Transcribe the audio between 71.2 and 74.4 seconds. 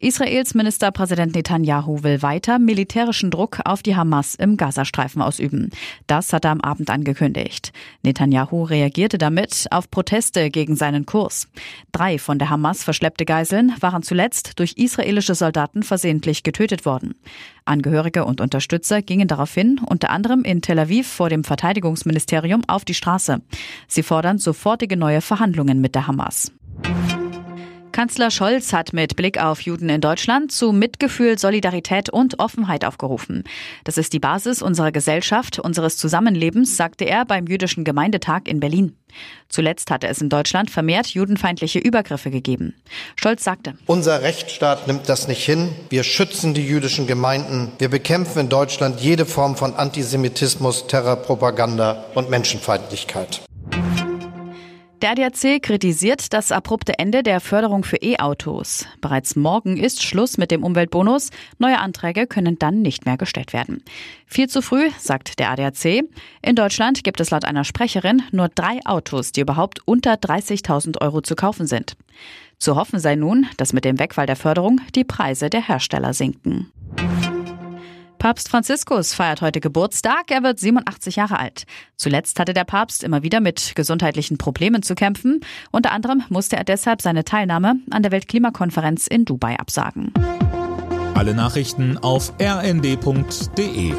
zu kaufen sind. Zu hoffen sei nun, dass mit dem Wegfall der